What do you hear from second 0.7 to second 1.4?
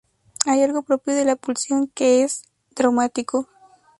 propio de la